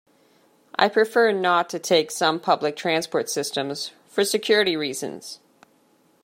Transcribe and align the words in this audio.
I 0.77 0.89
prefer 0.89 1.31
not 1.31 1.69
to 1.69 1.77
take 1.77 2.09
some 2.09 2.39
public 2.39 2.75
transport 2.75 3.29
systems 3.29 3.91
for 4.07 4.25
security 4.25 4.75
reasons. 4.75 5.39